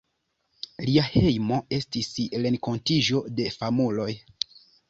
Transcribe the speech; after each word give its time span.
Lia 0.85 1.03
hejmo 1.09 1.59
estis 1.79 2.09
renkontiĝo 2.47 3.23
de 3.41 3.49
famuloj. 3.61 4.13